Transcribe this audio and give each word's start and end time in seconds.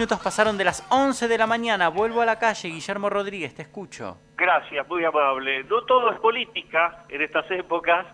minutos 0.00 0.20
pasaron 0.24 0.56
de 0.56 0.64
las 0.64 0.82
11 0.90 1.28
de 1.28 1.36
la 1.36 1.46
mañana. 1.46 1.90
Vuelvo 1.90 2.22
a 2.22 2.24
la 2.24 2.38
calle. 2.38 2.70
Guillermo 2.70 3.10
Rodríguez, 3.10 3.54
te 3.54 3.60
escucho. 3.60 4.16
Gracias, 4.34 4.88
muy 4.88 5.04
amable. 5.04 5.62
No 5.64 5.82
todo 5.82 6.10
es 6.10 6.18
política 6.20 7.04
en 7.10 7.20
estas 7.20 7.50
épocas. 7.50 8.06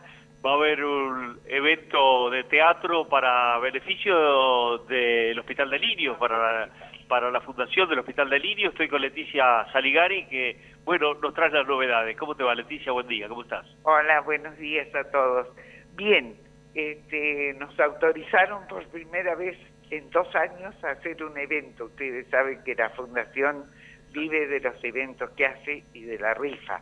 Va 0.45 0.51
a 0.51 0.55
haber 0.55 0.85
un 0.85 1.39
evento 1.47 2.29
de 2.31 2.43
teatro 2.43 3.07
para 3.07 3.57
beneficio 3.59 4.79
del 4.79 5.39
Hospital 5.39 5.71
de 5.71 5.79
Lirios, 5.79 6.19
para 6.19 6.67
la, 6.67 6.73
para 7.07 7.31
la 7.31 7.41
fundación 7.41 7.89
del 7.89 8.01
Hospital 8.01 8.31
de 8.31 8.41
Lirios. 8.41 8.73
Estoy 8.73 8.89
con 8.89 9.01
Leticia 9.01 9.65
Saligari, 9.73 10.27
que, 10.27 10.61
bueno, 10.85 11.15
nos 11.15 11.35
trae 11.35 11.51
las 11.51 11.69
novedades. 11.69 12.17
¿Cómo 12.17 12.35
te 12.35 12.43
va, 12.43 12.57
Leticia? 12.57 12.91
Buen 12.91 13.07
día, 13.07 13.29
¿cómo 13.29 13.43
estás? 13.43 13.65
Hola, 13.85 14.23
buenos 14.23 14.59
días 14.59 14.93
a 14.93 15.09
todos. 15.13 15.47
Bien, 15.95 16.37
este, 16.75 17.55
nos 17.61 17.79
autorizaron 17.79 18.67
por 18.67 18.85
primera 18.89 19.37
vez 19.37 19.57
en 19.91 20.11
dos 20.11 20.35
años 20.35 20.75
a 20.85 20.91
hacer 20.91 21.23
un 21.23 21.37
evento. 21.39 21.87
Ustedes 21.87 22.27
saben 22.29 22.63
que 22.65 22.75
la 22.75 22.91
Fundación 22.91 23.65
vive 24.13 24.47
de 24.47 24.61
los 24.61 24.83
eventos 24.83 25.31
que 25.31 25.47
hace 25.47 25.85
y 25.93 26.03
de 26.03 26.19
la 26.19 26.35
rifa, 26.35 26.81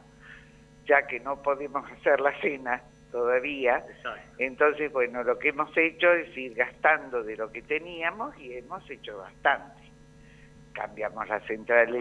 ya 0.86 1.06
que 1.06 1.20
no 1.20 1.42
podemos 1.42 1.90
hacer 1.90 2.20
la 2.20 2.38
cena 2.40 2.82
todavía. 3.10 3.84
Entonces, 4.38 4.92
bueno, 4.92 5.22
lo 5.22 5.38
que 5.38 5.50
hemos 5.50 5.74
hecho 5.76 6.12
es 6.12 6.36
ir 6.36 6.54
gastando 6.54 7.22
de 7.22 7.36
lo 7.36 7.50
que 7.52 7.62
teníamos 7.62 8.36
y 8.38 8.54
hemos 8.54 8.88
hecho 8.90 9.18
bastante. 9.18 9.82
Cambiamos 10.72 11.28
la 11.28 11.40
central 11.40 11.92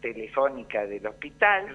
telefónica 0.00 0.86
del 0.86 1.06
hospital. 1.06 1.66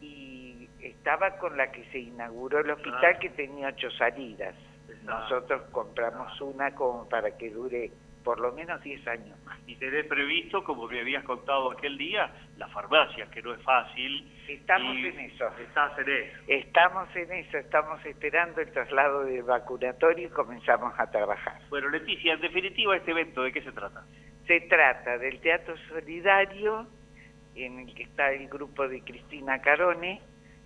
Y 0.00 0.68
estaba 0.80 1.36
con 1.38 1.56
la 1.56 1.70
que 1.70 1.84
se 1.90 1.98
inauguró 1.98 2.60
el 2.60 2.70
hospital 2.70 3.18
que 3.20 3.30
tenía 3.30 3.68
ocho 3.68 3.90
salidas. 3.92 4.54
Nosotros 5.04 5.62
compramos 5.70 6.40
una 6.40 6.74
como 6.74 7.08
para 7.08 7.36
que 7.36 7.50
dure 7.50 7.90
por 8.28 8.40
lo 8.40 8.52
menos 8.52 8.82
10 8.82 9.08
años 9.08 9.38
más. 9.46 9.58
Y 9.66 9.76
tenés 9.76 10.04
previsto, 10.06 10.62
como 10.62 10.86
me 10.86 11.00
habías 11.00 11.24
contado 11.24 11.70
aquel 11.72 11.96
día, 11.96 12.30
la 12.58 12.68
farmacia, 12.68 13.26
que 13.30 13.40
no 13.40 13.54
es 13.54 13.62
fácil. 13.62 14.30
Estamos 14.46 14.96
en 14.98 15.18
eso. 15.20 15.48
Estás 15.58 15.98
en 15.98 16.10
eso. 16.10 16.38
Estamos 16.46 17.16
en 17.16 17.32
eso, 17.32 17.56
estamos 17.56 18.04
esperando 18.04 18.60
el 18.60 18.70
traslado 18.70 19.24
del 19.24 19.44
vacunatorio 19.44 20.26
y 20.26 20.30
comenzamos 20.30 20.92
a 20.98 21.10
trabajar. 21.10 21.60
Bueno, 21.70 21.88
Leticia, 21.88 22.34
en 22.34 22.40
definitiva, 22.42 22.96
este 22.96 23.12
evento, 23.12 23.42
¿de 23.42 23.52
qué 23.52 23.62
se 23.62 23.72
trata? 23.72 24.04
Se 24.46 24.60
trata 24.60 25.16
del 25.16 25.40
Teatro 25.40 25.74
Solidario, 25.88 26.86
en 27.54 27.78
el 27.78 27.94
que 27.94 28.02
está 28.02 28.30
el 28.32 28.46
grupo 28.48 28.86
de 28.88 29.00
Cristina 29.02 29.60
Carone, 29.60 30.20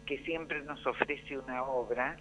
que 0.04 0.18
siempre 0.24 0.62
nos 0.62 0.84
ofrece 0.84 1.38
una 1.38 1.62
obra 1.62 2.16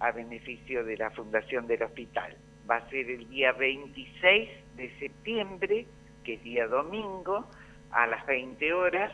a 0.00 0.12
beneficio 0.12 0.84
de 0.84 0.96
la 0.96 1.10
Fundación 1.10 1.66
del 1.66 1.82
Hospital. 1.82 2.36
Va 2.68 2.76
a 2.76 2.90
ser 2.90 3.10
el 3.10 3.28
día 3.28 3.52
26 3.52 4.48
de 4.76 4.98
septiembre, 4.98 5.86
que 6.24 6.34
es 6.34 6.42
día 6.42 6.66
domingo, 6.66 7.48
a 7.90 8.06
las 8.06 8.26
20 8.26 8.72
horas, 8.72 9.12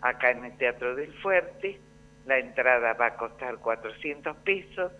acá 0.00 0.30
en 0.30 0.44
el 0.44 0.56
Teatro 0.56 0.94
del 0.94 1.12
Fuerte. 1.14 1.78
La 2.26 2.38
entrada 2.38 2.94
va 2.94 3.06
a 3.06 3.16
costar 3.16 3.58
400 3.58 4.36
pesos. 4.38 4.92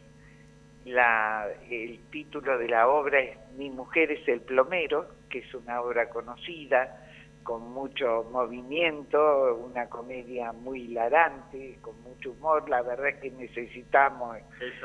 La, 0.84 1.48
el 1.68 1.98
título 2.10 2.58
de 2.58 2.68
la 2.68 2.86
obra 2.88 3.18
es 3.18 3.36
Mi 3.56 3.70
mujer 3.70 4.12
es 4.12 4.28
el 4.28 4.40
plomero, 4.40 5.08
que 5.28 5.38
es 5.38 5.54
una 5.54 5.80
obra 5.80 6.08
conocida 6.10 7.02
con 7.46 7.70
mucho 7.72 8.24
movimiento, 8.32 9.54
una 9.54 9.88
comedia 9.88 10.52
muy 10.52 10.82
hilarante, 10.82 11.78
con 11.80 11.98
mucho 12.02 12.32
humor. 12.32 12.68
La 12.68 12.82
verdad 12.82 13.08
es 13.08 13.16
que 13.16 13.30
necesitamos 13.30 14.38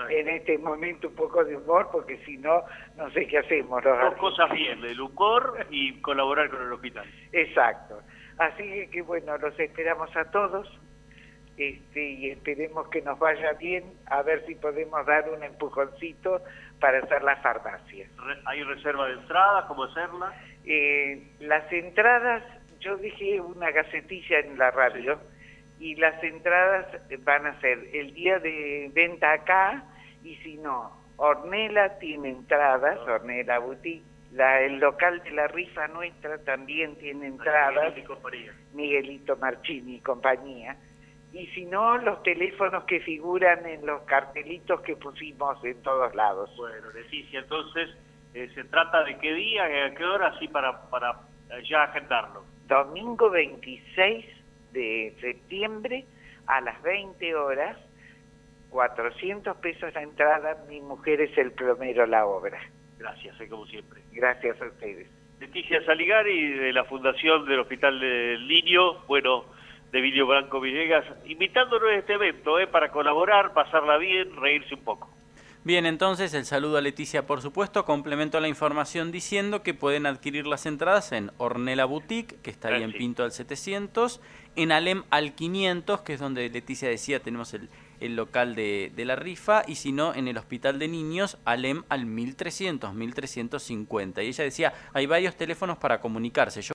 en 0.10 0.30
este 0.30 0.60
momento 0.60 1.08
un 1.08 1.16
poco 1.16 1.44
de 1.44 1.58
humor, 1.58 1.90
porque 1.92 2.24
si 2.24 2.38
no, 2.38 2.64
no 2.96 3.10
sé 3.12 3.26
qué 3.28 3.40
hacemos. 3.40 3.84
Dos 3.84 4.14
cosas 4.16 4.52
bien, 4.52 4.84
el 4.86 5.02
humor 5.02 5.66
y 5.72 6.00
colaborar 6.02 6.52
con 6.52 6.62
el 6.62 6.72
hospital. 6.72 7.06
Exacto. 7.32 8.00
Así 8.38 8.88
que 8.92 9.02
bueno, 9.02 9.38
los 9.40 9.60
esperamos 9.60 10.16
a 10.16 10.26
todos 10.26 10.68
este, 11.58 12.12
y 12.12 12.30
esperemos 12.30 12.88
que 12.90 13.02
nos 13.02 13.20
vaya 13.20 13.54
bien, 13.54 13.84
a 14.06 14.22
ver 14.22 14.46
si 14.46 14.56
podemos 14.56 15.06
dar 15.06 15.30
un 15.30 15.44
empujoncito 15.44 16.42
para 16.80 17.00
hacer 17.00 17.24
la 17.24 17.36
farmacia. 17.38 18.08
¿Hay 18.46 18.64
reserva 18.64 19.08
de 19.08 19.14
entradas? 19.14 19.66
¿Cómo 19.66 19.84
hacerla? 19.84 20.34
Eh, 20.66 21.36
las 21.40 21.72
entradas, 21.72 22.44
yo 22.80 22.98
dije 22.98 23.42
una 23.42 23.72
gacetilla 23.72 24.40
en 24.40 24.58
la 24.58 24.72
radio, 24.72 25.20
y 25.80 25.96
las 25.96 26.24
entradas 26.24 26.86
van 27.24 27.48
a 27.48 27.60
ser 27.60 27.80
el 27.94 28.14
día 28.14 28.40
de 28.40 28.92
venta 28.94 29.34
acá, 29.34 29.84
y 30.24 30.36
si 30.38 30.58
no, 30.58 30.92
Ornela 31.18 31.98
tiene 32.00 32.30
entradas, 32.30 33.00
ah. 33.08 33.14
Ornela 33.14 33.60
Boutique, 33.60 34.06
la, 34.32 34.62
el 34.62 34.80
local 34.80 35.22
de 35.24 35.32
la 35.32 35.48
rifa 35.48 35.88
nuestra 35.90 36.38
también 36.40 36.96
tiene 36.98 37.28
entradas, 37.28 37.94
Miguelito 38.74 39.36
Marchini 39.38 39.96
y 39.96 40.00
compañía 40.00 40.78
y 41.34 41.48
si 41.48 41.66
no, 41.66 41.98
los 41.98 42.22
teléfonos 42.24 42.84
que 42.84 43.00
figuran 43.00 43.66
en 43.66 43.86
los 43.86 44.02
cartelitos 44.02 44.82
que 44.82 44.98
pusimos 44.98 45.64
en 45.64 45.82
todos 45.82 46.14
lados. 46.14 46.50
Bueno, 46.58 46.92
Leticia, 46.94 47.40
entonces, 47.40 47.90
eh, 48.34 48.50
¿se 48.54 48.64
trata 48.66 49.04
de 49.04 49.18
qué 49.18 49.34
día, 49.34 49.64
a 49.86 49.96
qué 49.96 50.06
hora, 50.06 50.28
así 50.28 50.48
para, 50.48 50.90
para 50.90 51.12
eh, 51.50 51.64
ya 51.68 51.84
agendarlo? 51.84 52.46
Domingo 52.68 53.30
26 53.30 54.26
de 54.72 55.16
septiembre 55.20 56.06
a 56.48 56.62
las 56.62 56.82
20 56.82 57.36
horas, 57.36 57.78
400 58.70 59.58
pesos 59.58 59.94
la 59.94 60.02
entrada, 60.02 60.58
mi 60.70 60.80
mujer 60.82 61.22
es 61.22 61.38
el 61.38 61.52
plomero 61.52 62.06
la 62.06 62.26
obra. 62.26 62.60
Gracias, 62.98 63.40
eh, 63.42 63.48
como 63.50 63.66
siempre. 63.66 64.02
Gracias 64.12 64.62
a 64.62 64.66
ustedes. 64.66 65.10
Leticia 65.40 65.84
Saligari, 65.86 66.52
de 66.52 66.72
la 66.72 66.84
Fundación 66.86 67.46
del 67.46 67.60
Hospital 67.62 68.00
del 68.00 68.48
Niño, 68.48 69.00
bueno 69.08 69.46
de 69.92 70.00
Video 70.00 70.26
Blanco 70.26 70.62
Villegas, 70.62 71.04
invitándonos 71.26 71.90
a 71.90 71.96
este 71.96 72.14
evento 72.14 72.58
eh, 72.60 72.68
para 72.68 72.92
colaborar, 72.92 73.54
pasarla 73.54 73.98
bien, 73.98 74.36
reírse 74.38 74.76
un 74.76 74.84
poco. 74.86 75.10
Bien, 75.64 75.86
entonces 75.86 76.34
el 76.34 76.46
saludo 76.46 76.78
a 76.78 76.82
Leticia, 76.82 77.28
por 77.28 77.44
supuesto. 77.44 77.86
Complemento 77.86 78.40
la 78.40 78.48
información 78.48 79.12
diciendo 79.12 79.62
que 79.62 79.76
pueden 79.76 80.08
adquirir 80.08 80.48
las 80.48 80.66
entradas 80.66 81.12
en 81.12 81.32
Ornella 81.38 81.86
Boutique, 81.86 82.38
que 82.42 82.50
está 82.50 82.70
ahí 82.70 82.82
en 82.82 82.92
Pinto 82.92 83.24
al 83.24 83.32
700, 83.32 84.22
en 84.56 84.72
Alem 84.72 85.04
al 85.12 85.36
500, 85.36 86.02
que 86.02 86.16
es 86.16 86.20
donde 86.20 86.50
Leticia 86.50 86.90
decía 86.90 87.20
tenemos 87.20 87.54
el, 87.54 87.70
el 88.00 88.16
local 88.16 88.56
de, 88.56 88.92
de, 88.96 89.06
la 89.06 89.16
rifa, 89.16 89.62
y 89.68 89.76
si 89.76 89.92
no, 89.92 90.16
en 90.16 90.28
el 90.28 90.40
Hospital 90.40 90.80
de 90.80 90.88
Niños, 90.88 91.38
Alem 91.46 91.84
al 91.90 92.08
1300, 92.08 92.96
1350. 92.96 94.24
Y 94.24 94.28
ella 94.30 94.44
decía, 94.44 94.74
hay 94.94 95.06
varios 95.06 95.36
teléfonos 95.36 95.78
para 95.78 96.02
comunicarse. 96.02 96.64
Yo 96.64 96.70